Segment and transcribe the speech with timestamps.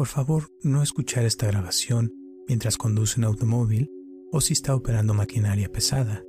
[0.00, 2.14] por favor no escuchar esta grabación
[2.48, 3.90] mientras conduce un automóvil
[4.32, 6.24] o si está operando maquinaria pesada.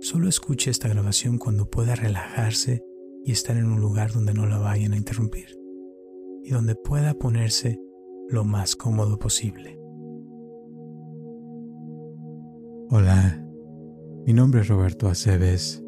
[0.00, 2.80] Solo escuche esta grabación cuando pueda relajarse
[3.26, 5.48] y estar en un lugar donde no la vayan a interrumpir
[6.42, 7.78] y donde pueda ponerse
[8.30, 9.78] lo más cómodo posible.
[12.88, 13.46] Hola,
[14.24, 15.84] mi nombre es Roberto Aceves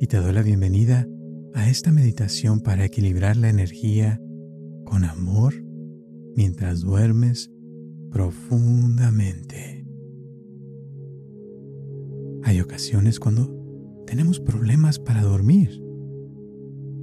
[0.00, 1.08] y te doy la bienvenida
[1.54, 4.20] a esta meditación para equilibrar la energía
[4.84, 5.65] con amor
[6.36, 7.50] mientras duermes
[8.10, 9.84] profundamente.
[12.44, 13.52] Hay ocasiones cuando
[14.06, 15.82] tenemos problemas para dormir.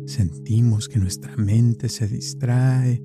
[0.05, 3.03] Sentimos que nuestra mente se distrae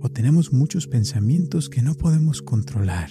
[0.00, 3.08] o tenemos muchos pensamientos que no podemos controlar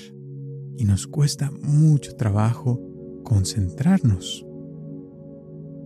[0.77, 2.82] y nos cuesta mucho trabajo
[3.24, 4.46] concentrarnos.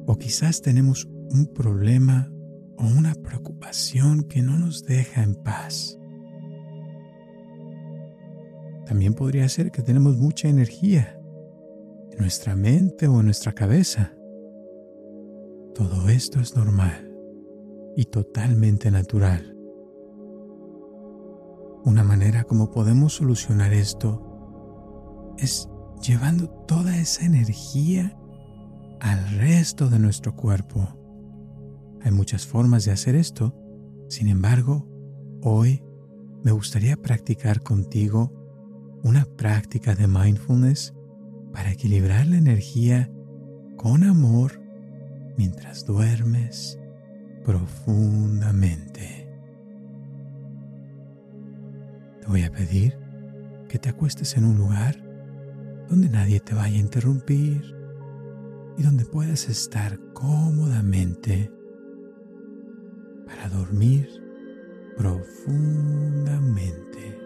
[0.06, 2.32] O quizás tenemos un problema
[2.78, 5.99] o una preocupación que no nos deja en paz.
[8.90, 11.22] También podría ser que tenemos mucha energía
[12.12, 14.16] en nuestra mente o en nuestra cabeza.
[15.76, 17.16] Todo esto es normal
[17.96, 19.56] y totalmente natural.
[21.86, 25.70] Una manera como podemos solucionar esto es
[26.02, 28.18] llevando toda esa energía
[29.02, 30.80] al resto de nuestro cuerpo.
[32.02, 33.54] Hay muchas formas de hacer esto,
[34.08, 34.88] sin embargo,
[35.44, 35.84] hoy
[36.44, 38.39] me gustaría practicar contigo
[39.04, 40.94] una práctica de mindfulness
[41.52, 43.12] para equilibrar la energía
[43.78, 44.62] con amor
[45.38, 46.78] mientras duermes
[47.46, 49.28] profundamente.
[52.22, 52.98] Te voy a pedir
[53.68, 55.04] que te acuestes en un lugar
[55.88, 57.76] donde nadie te vaya a interrumpir
[58.78, 61.52] y donde puedas estar cómodamente
[63.26, 64.08] para dormir
[64.98, 67.19] profundamente.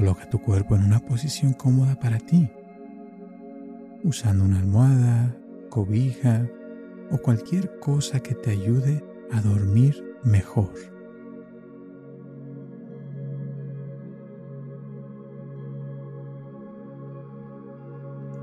[0.00, 2.48] Coloca tu cuerpo en una posición cómoda para ti,
[4.02, 5.36] usando una almohada,
[5.68, 6.48] cobija
[7.10, 10.72] o cualquier cosa que te ayude a dormir mejor.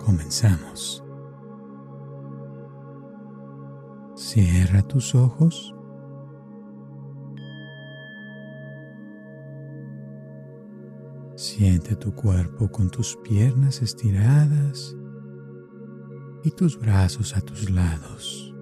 [0.06, 1.04] Comenzamos.
[4.16, 5.74] Cierra tus ojos
[11.58, 14.96] Siente tu cuerpo con tus piernas estiradas
[16.44, 18.54] y tus brazos a tus lados.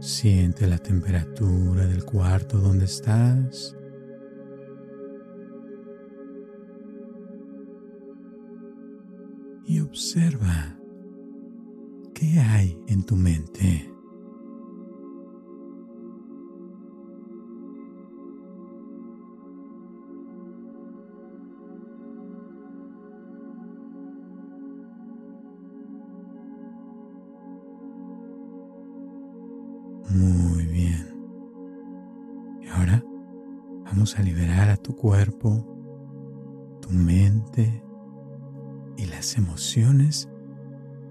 [0.00, 3.76] Siente la temperatura del cuarto donde estás.
[9.66, 10.80] Y observa
[12.14, 13.95] qué hay en tu mente.
[34.56, 35.64] A tu cuerpo,
[36.80, 37.82] tu mente
[38.96, 40.28] y las emociones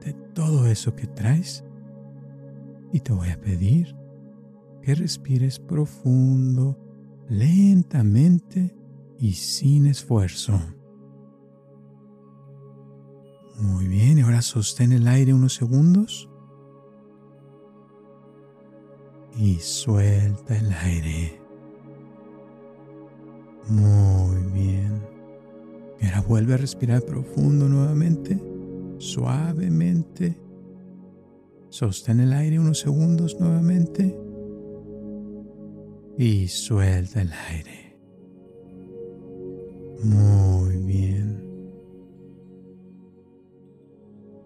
[0.04, 1.64] de todo eso que traes.
[2.92, 3.96] Y te voy a pedir
[4.82, 6.78] que respires profundo,
[7.30, 8.76] lentamente
[9.20, 10.60] y sin esfuerzo.
[13.60, 16.30] Muy bien, y ahora sostén el aire unos segundos
[19.38, 21.45] y suelta el aire.
[23.68, 25.02] Muy bien.
[26.00, 28.40] Y ahora vuelve a respirar profundo nuevamente,
[29.00, 30.38] suavemente.
[31.70, 34.18] Sostén el aire unos segundos nuevamente
[36.18, 37.98] y suelta el aire.
[40.04, 41.44] Muy bien.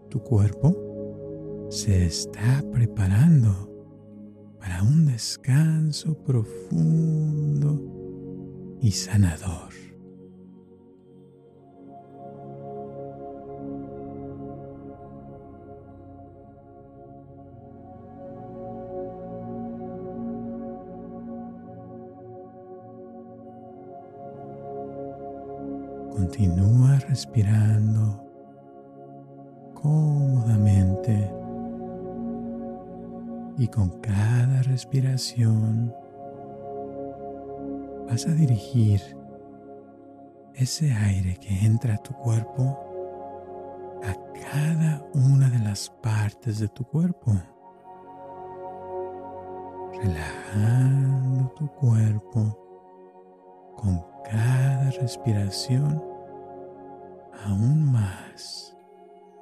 [0.10, 3.70] Tu cuerpo se está preparando
[4.60, 7.99] para un descanso profundo
[8.82, 9.70] y sanador.
[26.12, 28.24] Continúa respirando
[29.74, 31.32] cómodamente
[33.58, 35.94] y con cada respiración
[38.10, 39.00] vas a dirigir
[40.56, 42.78] ese aire que entra a tu cuerpo
[44.04, 47.34] a cada una de las partes de tu cuerpo,
[50.02, 52.58] relajando tu cuerpo
[53.78, 56.04] con cada respiración
[57.46, 58.76] aún más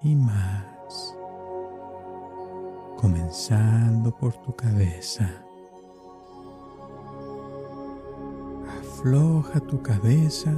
[0.01, 1.15] y más,
[2.97, 5.46] comenzando por tu cabeza.
[8.97, 10.51] Afloja tu cabeza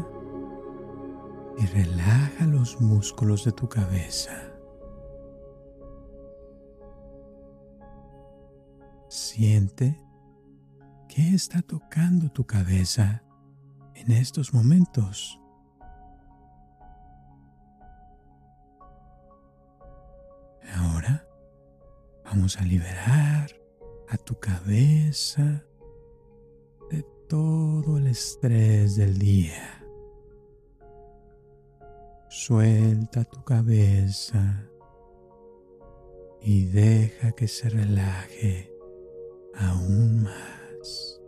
[1.57, 4.31] y relaja los músculos de tu cabeza.
[9.09, 9.99] Siente
[11.09, 13.21] qué está tocando tu cabeza
[13.93, 15.37] en estos momentos.
[20.77, 21.27] Ahora
[22.23, 23.49] vamos a liberar
[24.07, 25.61] a tu cabeza
[27.29, 29.85] todo el estrés del día.
[32.27, 34.67] Suelta tu cabeza
[36.41, 38.73] y deja que se relaje
[39.55, 41.21] aún más.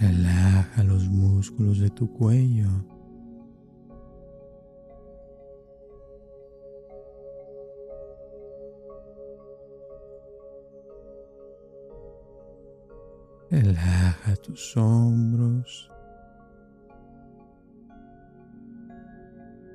[0.00, 2.97] Relaja los músculos de tu cuello
[13.68, 15.90] Relaja tus hombros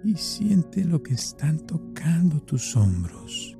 [0.04, 3.56] y siente lo que están tocando tus hombros.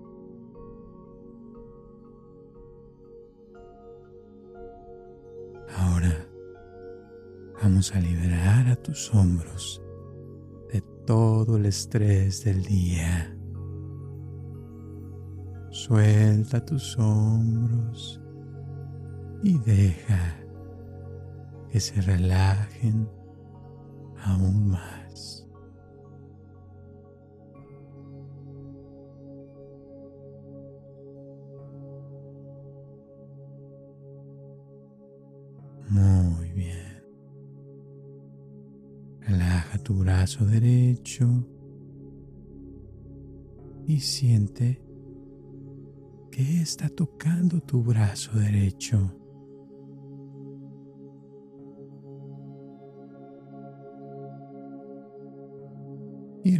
[5.78, 6.28] Ahora
[7.62, 9.84] vamos a liberar a tus hombros
[10.72, 13.38] de todo el estrés del día.
[15.70, 18.23] Suelta tus hombros
[19.44, 20.40] y deja
[21.70, 23.10] que se relajen
[24.24, 25.46] aún más.
[35.90, 37.04] Muy bien.
[39.20, 41.28] Relaja tu brazo derecho
[43.86, 44.82] y siente
[46.32, 49.20] que está tocando tu brazo derecho.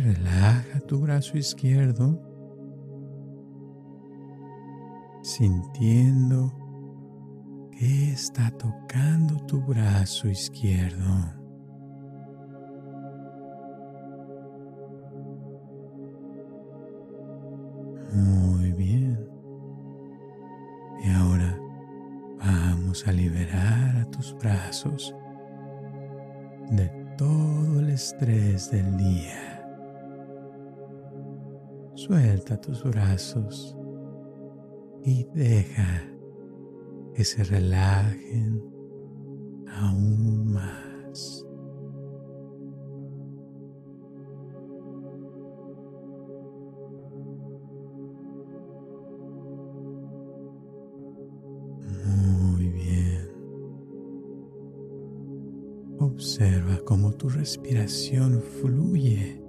[0.04, 2.20] Relaja tu brazo izquierdo
[5.24, 6.52] sintiendo
[7.72, 11.43] que está tocando tu brazo izquierdo.
[32.44, 33.76] Tus brazos
[35.04, 36.08] y deja
[37.16, 38.62] que se relajen
[39.68, 41.46] aún más.
[52.06, 53.30] Muy bien.
[56.00, 59.43] Observa cómo tu respiración fluye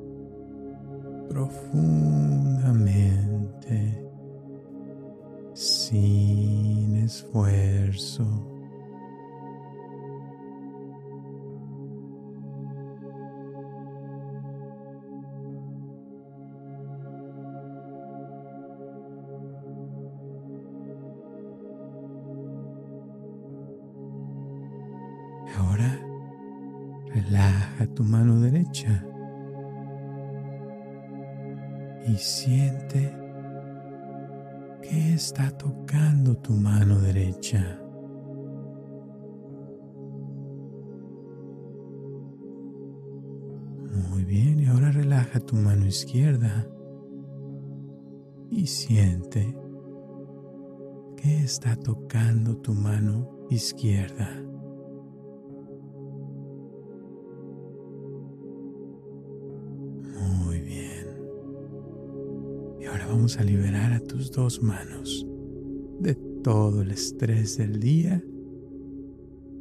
[66.94, 68.22] estrés del día.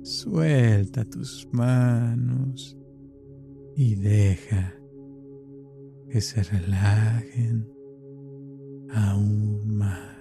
[0.03, 2.77] Suelta tus manos
[3.75, 4.75] y deja
[6.09, 7.67] que se relajen
[8.91, 10.12] aún más.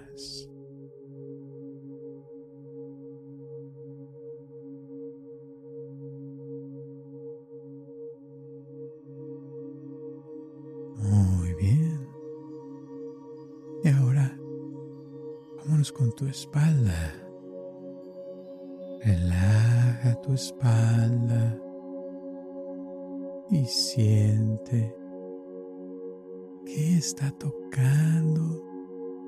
[16.23, 17.13] Tu espalda.
[19.01, 21.59] Relaja tu espalda
[23.49, 24.95] y siente
[26.65, 28.63] que está tocando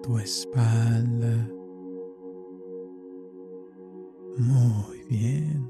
[0.03, 1.49] tu espalda.
[4.37, 5.69] Muy bien.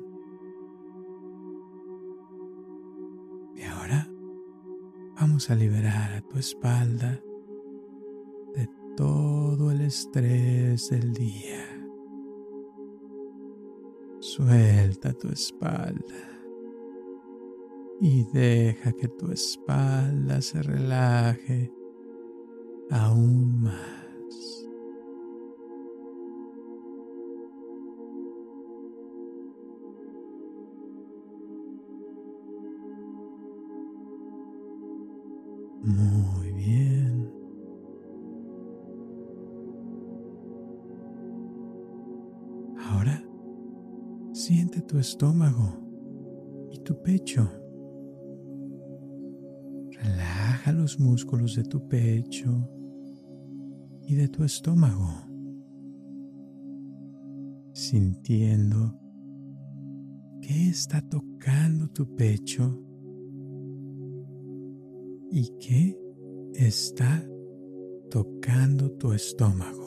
[3.56, 4.08] Y ahora
[5.20, 7.20] vamos a liberar a tu espalda
[8.96, 11.66] todo el estrés del día.
[14.20, 16.36] Suelta tu espalda
[18.02, 21.72] y deja que tu espalda se relaje
[22.90, 24.66] aún más.
[35.84, 36.45] Muy
[42.86, 43.24] Ahora
[44.34, 47.50] siente tu estómago y tu pecho.
[49.90, 52.70] Relaja los músculos de tu pecho
[54.02, 55.10] y de tu estómago,
[57.74, 59.00] sintiendo
[60.42, 62.80] que está tocando tu pecho
[65.32, 66.00] y que
[66.54, 67.28] está
[68.12, 69.85] tocando tu estómago.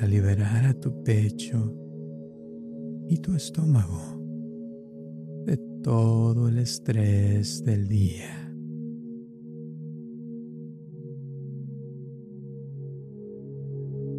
[0.00, 1.74] A liberar a tu pecho
[3.08, 4.00] y tu estómago
[5.44, 8.54] de todo el estrés del día.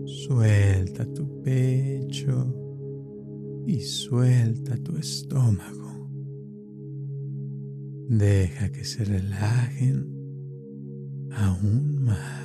[0.06, 2.56] Suelta tu pecho
[3.66, 6.10] y suelta tu estómago.
[8.10, 10.20] Deja que se relajen
[11.32, 12.39] aún más.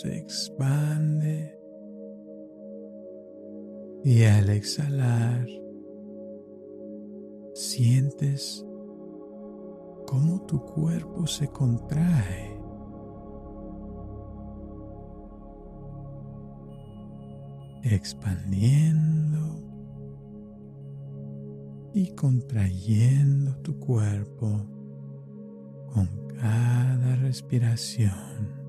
[0.00, 1.58] Se expande.
[4.04, 5.46] Y al exhalar,
[7.52, 8.64] sientes
[10.06, 12.56] cómo tu cuerpo se contrae.
[17.82, 19.38] Expandiendo
[21.92, 24.46] y contrayendo tu cuerpo
[25.92, 26.06] con
[26.38, 28.67] cada respiración.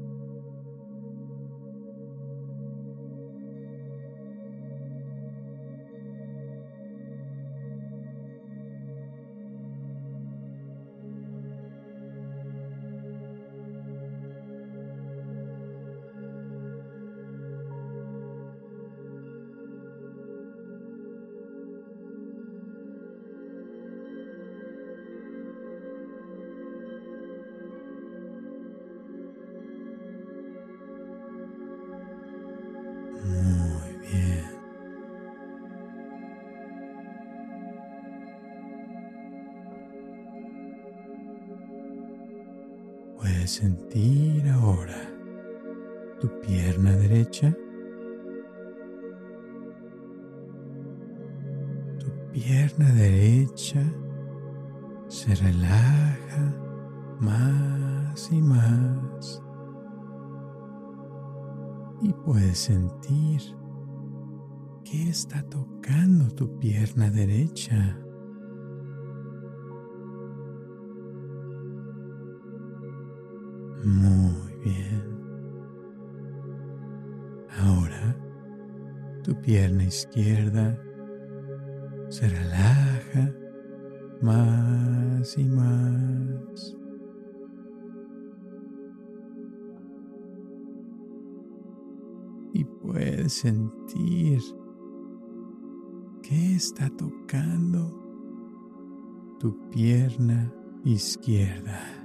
[79.90, 80.80] Izquierda
[82.10, 83.34] se relaja
[84.22, 86.78] más y más.
[92.54, 94.42] Y puedes sentir
[96.22, 97.96] que está tocando
[99.40, 100.54] tu pierna
[100.84, 102.00] izquierda.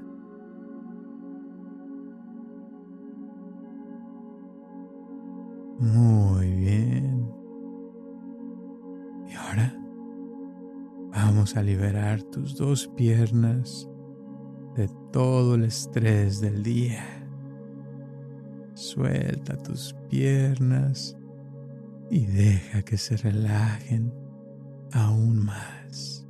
[11.11, 13.89] Vamos a liberar tus dos piernas
[14.75, 17.05] de todo el estrés del día.
[18.75, 21.17] Suelta tus piernas
[22.11, 24.13] y deja que se relajen
[24.93, 26.27] aún más.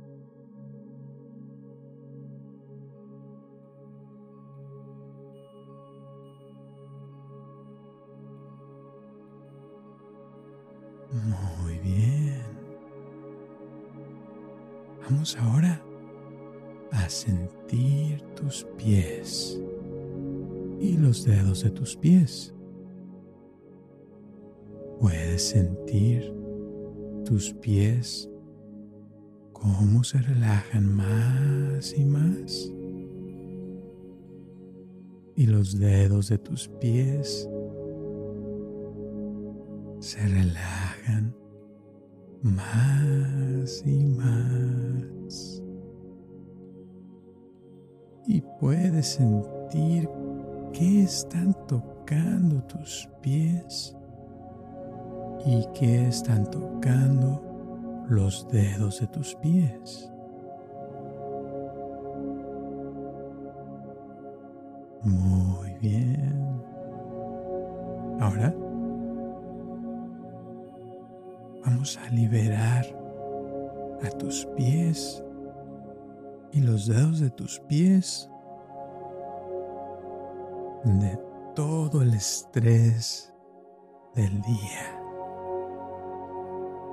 [11.11, 12.14] Muy bien.
[15.07, 15.83] Vamos ahora
[16.91, 19.61] a sentir tus pies
[20.79, 22.55] y los dedos de tus pies.
[24.99, 26.33] Puedes sentir
[27.23, 28.27] tus pies
[29.53, 32.71] cómo se relajan más y más.
[35.35, 37.47] Y los dedos de tus pies
[39.99, 41.35] se relajan
[42.45, 45.63] más y más.
[48.27, 50.09] Y puedes sentir
[50.71, 53.95] que están tocando tus pies
[55.45, 60.11] y que están tocando los dedos de tus pies.
[76.87, 78.29] Dedos de tus pies
[80.83, 81.19] de
[81.55, 83.33] todo el estrés
[84.13, 85.01] del día.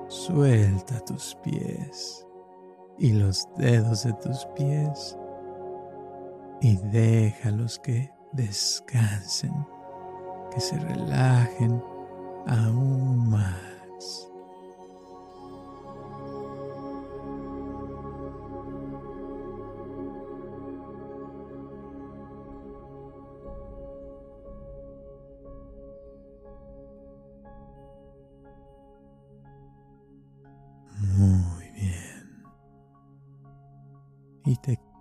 [0.07, 2.25] Suelta tus pies
[2.97, 5.17] y los dedos de tus pies
[6.61, 9.53] y déjalos que descansen,
[10.51, 11.83] que se relajen
[12.47, 14.32] aún más.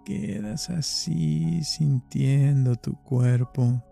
[0.04, 3.82] Quedas así sintiendo tu cuerpo,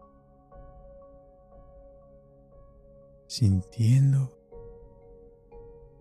[3.27, 4.37] sintiendo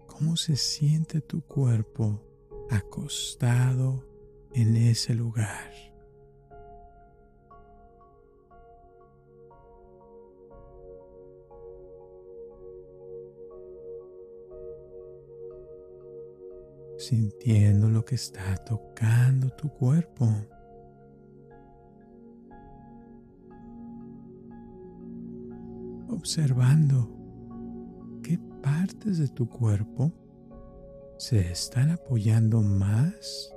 [0.07, 2.21] cómo se siente tu cuerpo
[2.69, 4.05] acostado
[4.53, 5.88] en ese lugar.
[17.09, 20.31] Sintiendo lo que está tocando tu cuerpo.
[26.07, 27.09] Observando
[28.21, 30.11] qué partes de tu cuerpo
[31.17, 33.51] se están apoyando más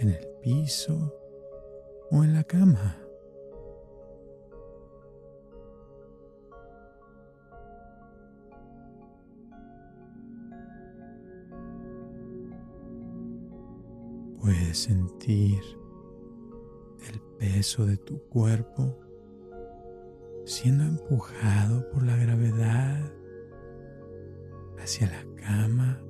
[0.00, 1.14] en el piso
[2.10, 2.98] o en la cama.
[14.74, 15.60] Sentir
[17.08, 18.96] el peso de tu cuerpo
[20.44, 23.12] siendo empujado por la gravedad
[24.78, 26.00] hacia la cama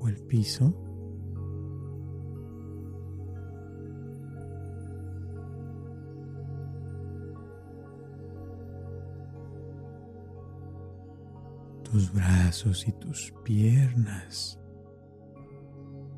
[0.00, 0.74] o el piso.
[11.84, 14.58] Tus brazos y tus piernas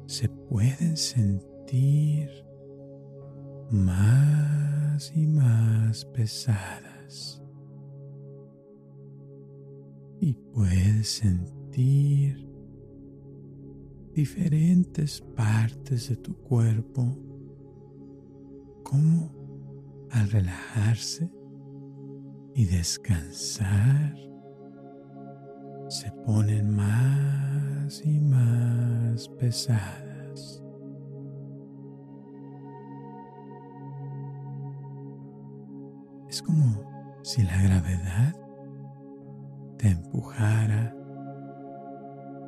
[0.06, 2.30] se pueden sentir
[3.70, 7.42] más y más pesadas.
[10.20, 12.48] Y puedes sentir
[14.14, 17.04] diferentes partes de tu cuerpo
[18.82, 19.34] como
[20.10, 21.30] al relajarse
[22.54, 24.16] y descansar
[25.88, 27.45] se ponen más
[27.87, 30.61] y más pesadas.
[36.29, 36.83] Es como
[37.22, 38.35] si la gravedad
[39.79, 40.96] te empujara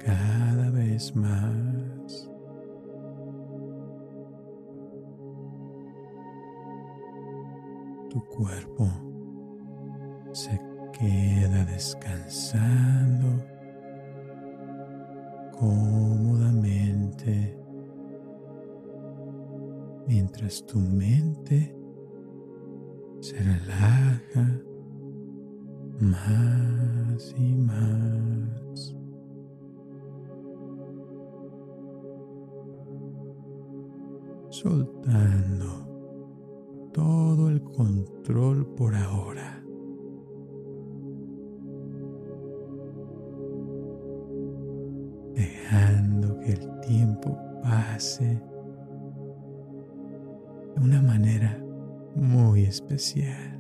[0.01, 2.29] cada vez más.
[8.11, 8.88] Tu cuerpo
[10.33, 10.61] se
[10.92, 13.57] queda descansando
[15.58, 17.58] cómodamente
[20.06, 21.74] mientras tu mente
[23.20, 24.60] se relaja
[26.00, 28.94] más y más.
[34.50, 35.86] Soltando
[36.92, 39.57] todo el control por ahora.
[50.74, 51.58] de una manera
[52.14, 53.57] muy especial.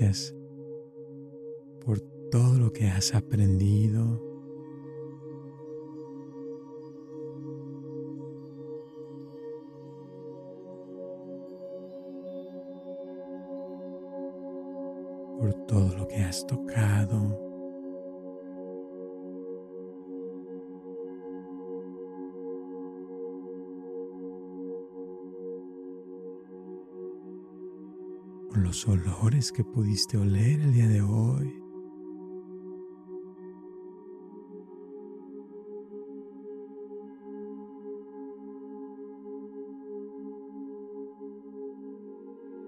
[0.00, 0.32] Gracias
[1.84, 1.98] por
[2.30, 3.67] todo lo que has aprendido.
[29.52, 31.62] que pudiste oler el día de hoy.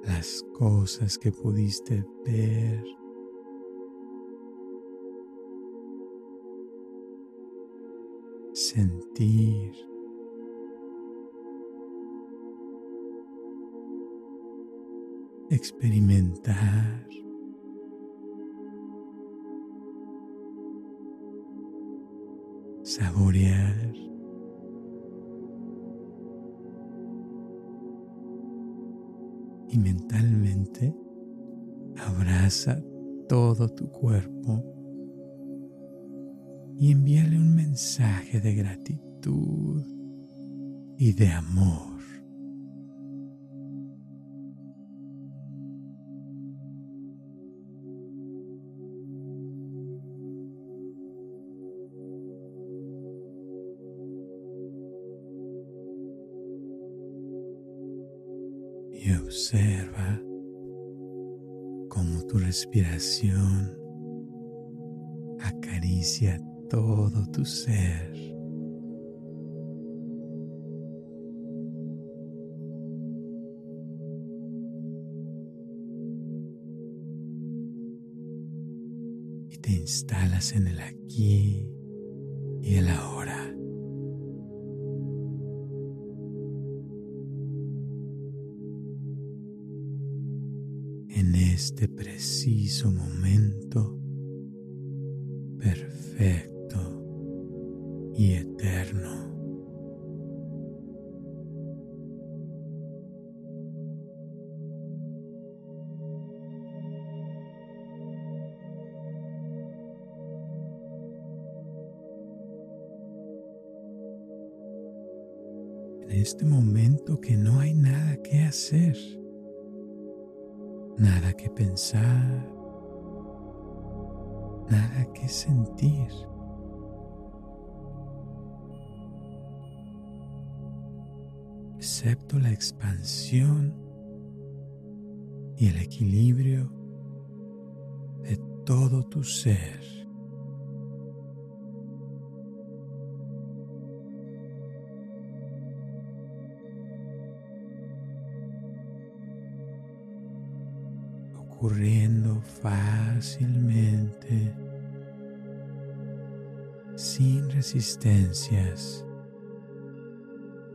[0.05, 2.85] Las cosas que pudiste ver.
[8.53, 9.90] Sentir.
[15.51, 17.07] experimentar.
[22.83, 23.93] Saborear.
[29.69, 30.93] Y mentalmente
[31.97, 32.83] abraza
[33.29, 34.65] todo tu cuerpo
[36.77, 39.85] y envíale un mensaje de gratitud
[40.97, 41.90] y de amor.
[62.61, 63.75] respiración
[65.41, 68.20] acaricia todo tu ser.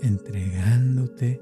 [0.02, 1.42] entregándote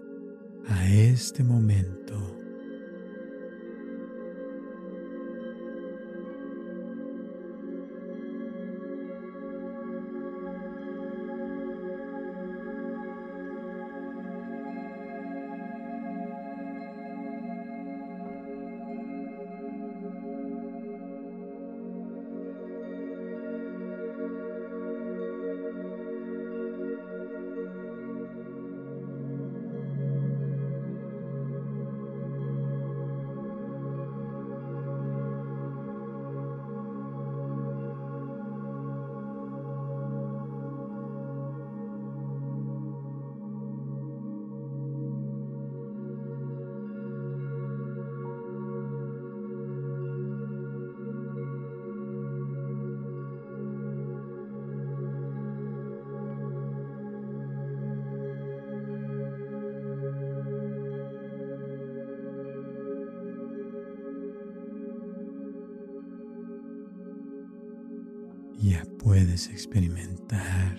[68.59, 70.77] ya puedes experimentar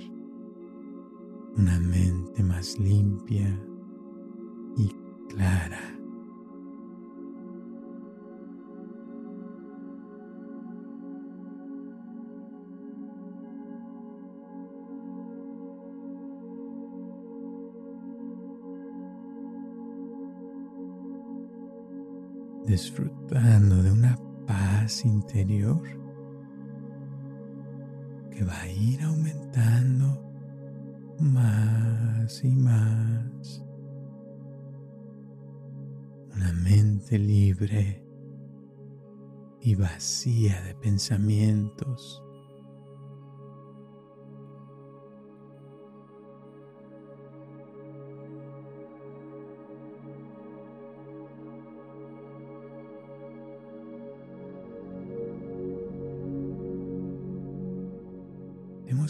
[1.57, 3.59] una mente más limpia
[4.77, 4.91] y
[5.29, 5.95] clara.
[22.67, 26.04] disfrutando de una paz interior
[28.45, 30.25] va a ir aumentando
[31.19, 33.65] más y más.
[36.35, 38.05] Una mente libre
[39.61, 42.24] y vacía de pensamientos.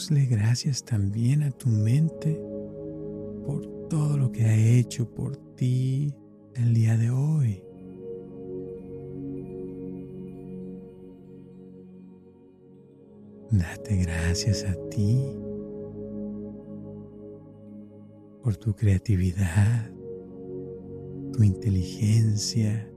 [0.05, 2.39] Démosle gracias también a tu mente
[3.47, 6.15] por todo lo que ha hecho por ti
[6.57, 7.65] el día de hoy.
[13.51, 15.25] Date gracias a ti
[18.43, 19.91] por tu creatividad,
[21.33, 22.93] tu inteligencia,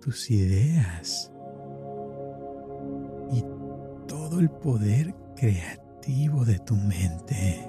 [0.00, 1.30] tus ideas
[3.30, 3.44] y
[4.08, 7.66] todo el poder creativo de tu mente.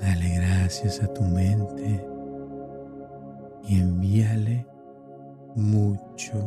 [0.00, 2.06] Dale gracias a tu mente
[3.66, 4.64] y envíale
[5.56, 6.38] mucho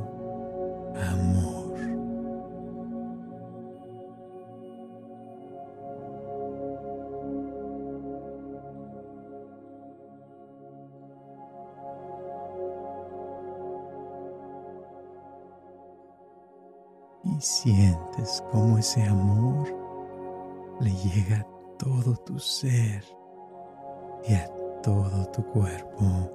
[0.95, 1.62] amor.
[17.43, 19.67] Sientes cómo ese amor
[20.79, 23.03] le llega a todo tu ser
[24.27, 24.47] y a
[24.81, 26.31] todo tu cuerpo.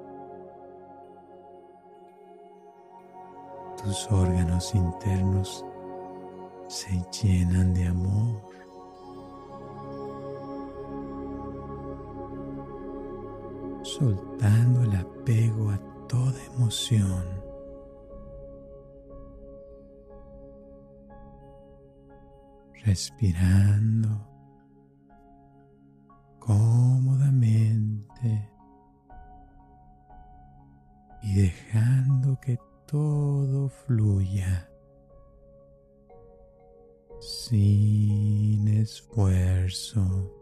[3.83, 5.65] Tus órganos internos
[6.69, 8.49] se llenan de amor.
[13.83, 17.48] soltando el apego a toda emoción.
[22.89, 24.09] Respirando
[26.39, 27.51] cómodamente
[31.23, 34.71] y dejando que todo fluya
[37.21, 40.38] sin esfuerzo.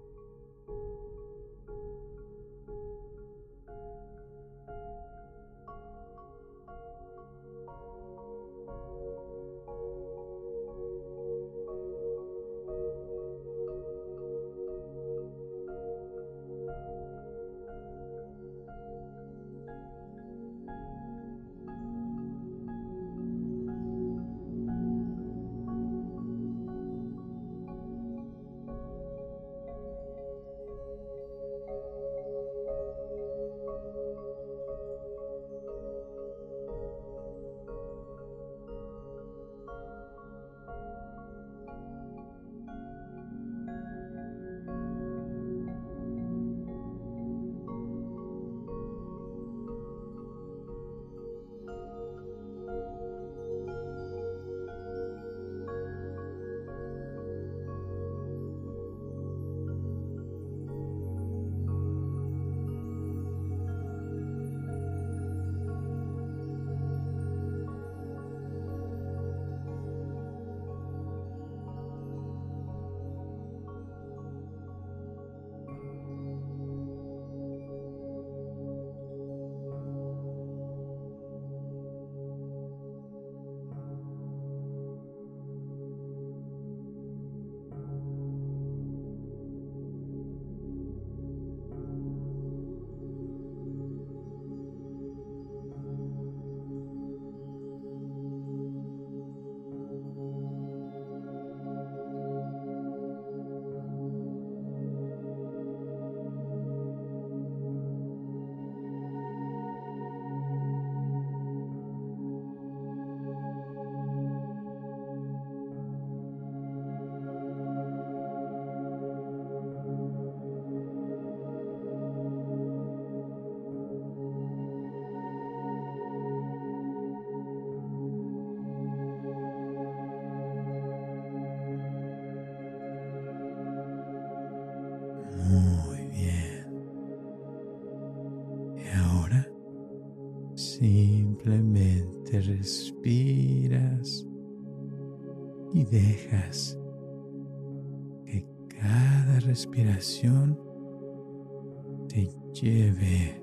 [152.06, 153.42] Te lleve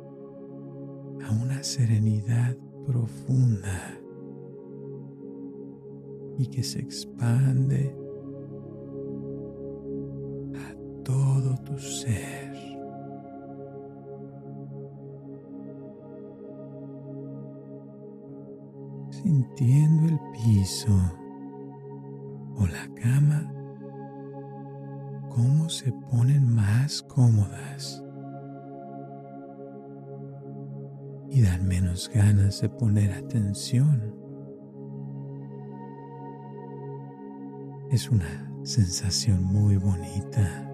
[1.26, 4.00] a una serenidad profunda
[6.38, 7.83] y que se expande
[32.63, 34.15] de poner atención.
[37.91, 40.71] Es una sensación muy bonita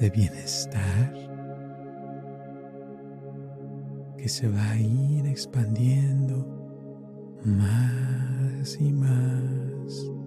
[0.00, 1.12] de bienestar
[4.16, 6.44] que se va a ir expandiendo
[7.44, 10.17] más y más.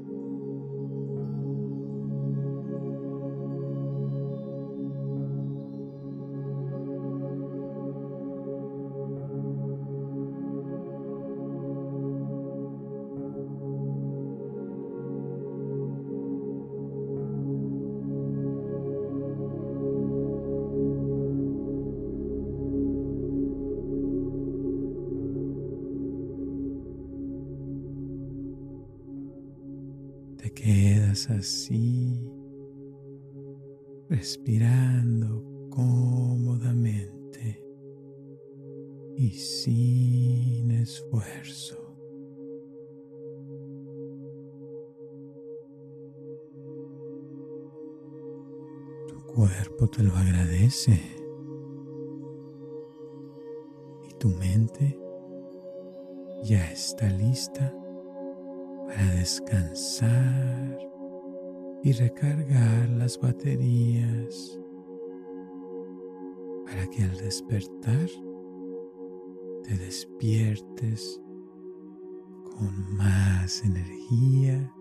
[72.43, 74.73] Con más energía,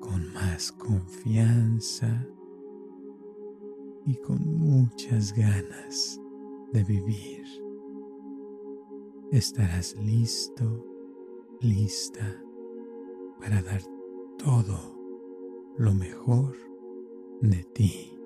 [0.00, 2.26] con más confianza
[4.06, 6.20] y con muchas ganas
[6.72, 7.44] de vivir.
[9.30, 10.86] Estarás listo,
[11.60, 12.42] lista
[13.40, 13.82] para dar
[14.38, 14.98] todo
[15.76, 16.56] lo mejor
[17.40, 18.18] de ti.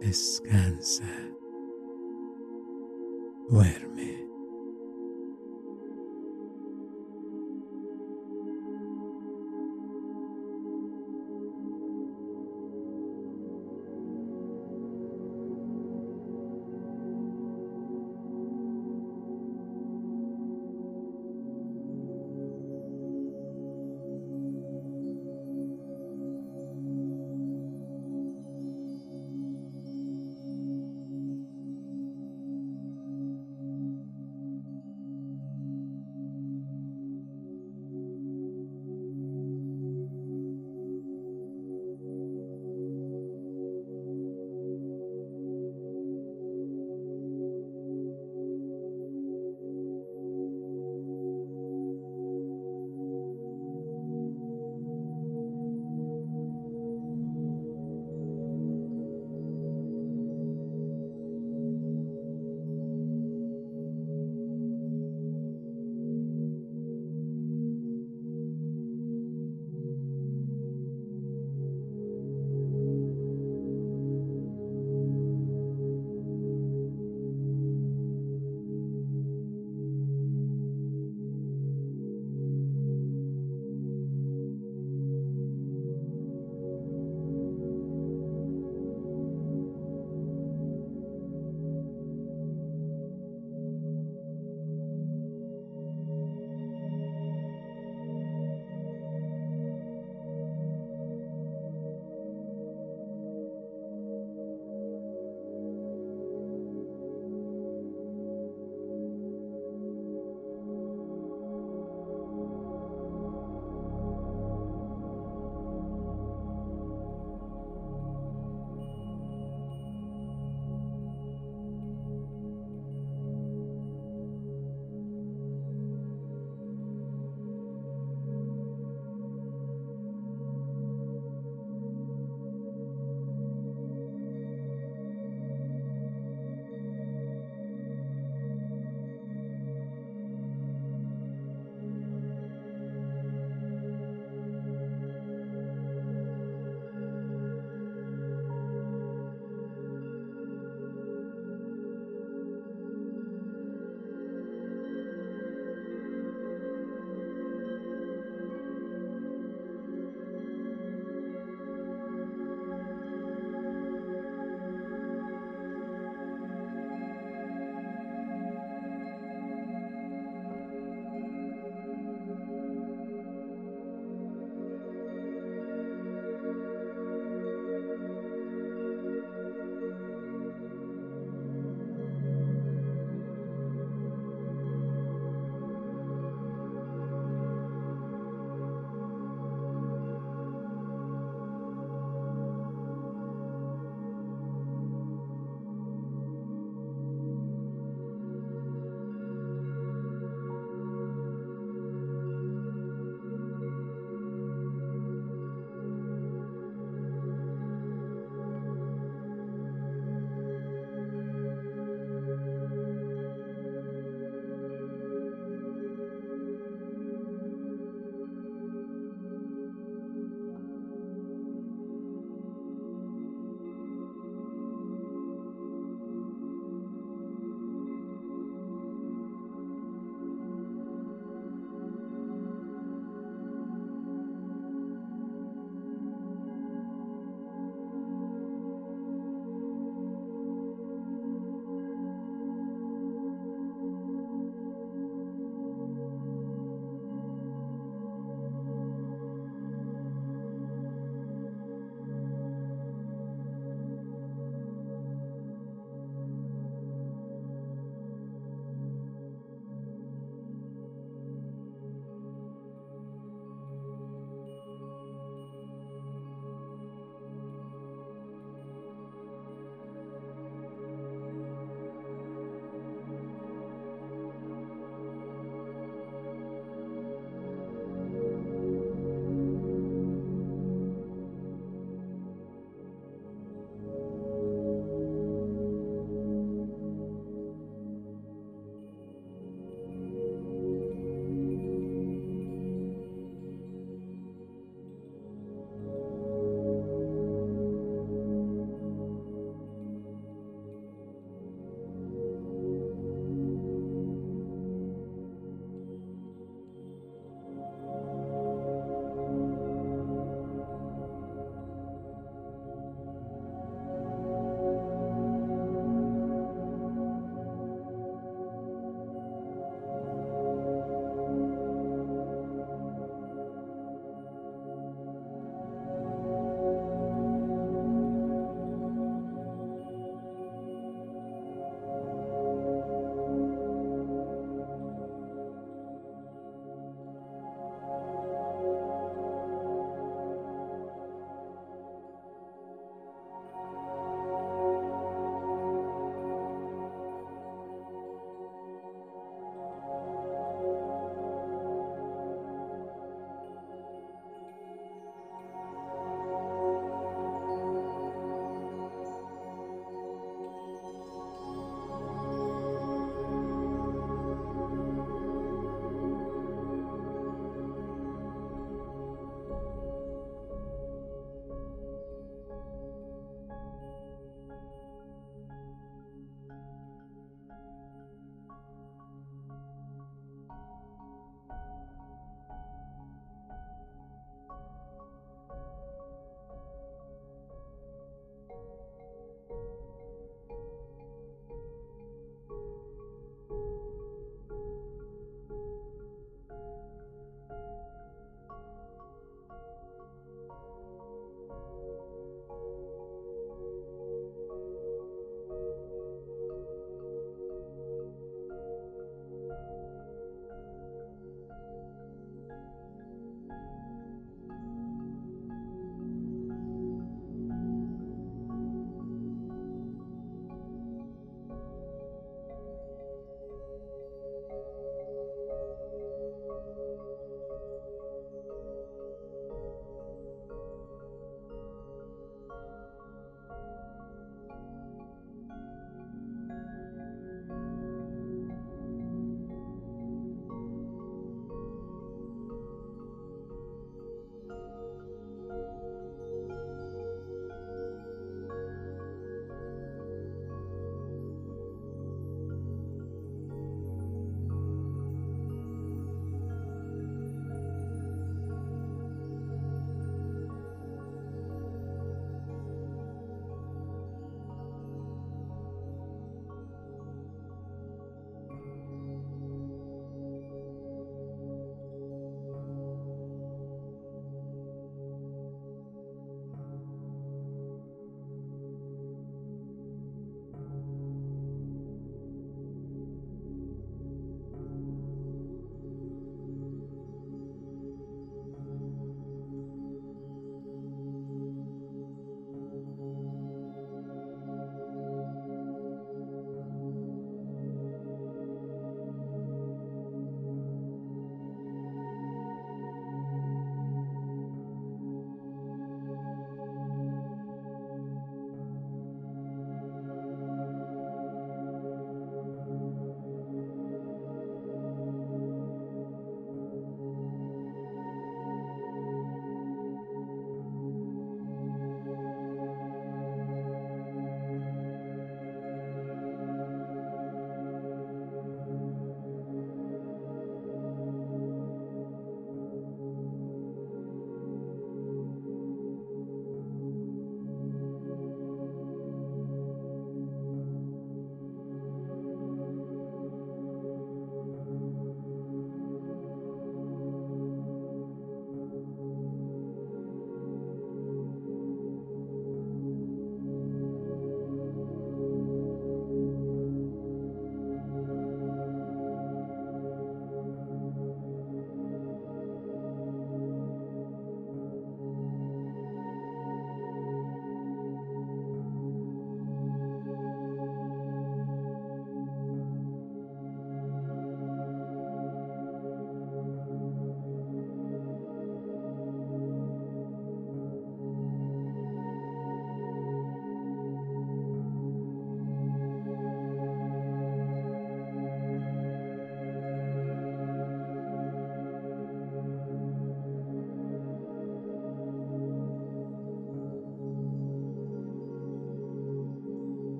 [0.00, 1.37] Descansa.
[3.50, 4.27] Duerme.